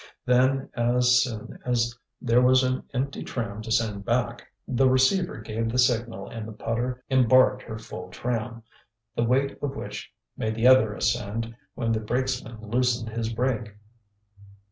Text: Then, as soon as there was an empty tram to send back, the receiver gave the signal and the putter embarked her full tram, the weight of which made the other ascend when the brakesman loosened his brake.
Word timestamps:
Then, 0.25 0.67
as 0.73 1.21
soon 1.23 1.59
as 1.63 1.95
there 2.19 2.41
was 2.41 2.63
an 2.63 2.81
empty 2.91 3.21
tram 3.23 3.61
to 3.61 3.71
send 3.71 4.03
back, 4.03 4.47
the 4.67 4.89
receiver 4.89 5.37
gave 5.37 5.71
the 5.71 5.77
signal 5.77 6.27
and 6.27 6.47
the 6.47 6.53
putter 6.53 7.03
embarked 7.11 7.61
her 7.61 7.77
full 7.77 8.09
tram, 8.09 8.63
the 9.15 9.23
weight 9.23 9.61
of 9.61 9.75
which 9.75 10.11
made 10.35 10.55
the 10.55 10.65
other 10.65 10.95
ascend 10.95 11.55
when 11.75 11.91
the 11.91 11.99
brakesman 11.99 12.59
loosened 12.67 13.09
his 13.09 13.31
brake. 13.31 13.75